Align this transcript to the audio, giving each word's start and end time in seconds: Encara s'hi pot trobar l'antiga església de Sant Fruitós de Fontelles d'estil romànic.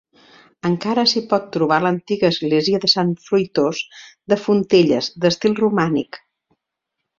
Encara 0.69 1.03
s'hi 1.11 1.21
pot 1.33 1.45
trobar 1.55 1.77
l'antiga 1.85 2.31
església 2.35 2.81
de 2.87 2.91
Sant 2.95 3.13
Fruitós 3.27 3.83
de 4.35 4.41
Fontelles 4.47 5.13
d'estil 5.27 5.57
romànic. 5.63 6.23